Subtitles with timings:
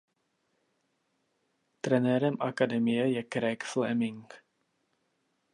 [1.81, 4.25] Trenérem akademie je Craig Fleming.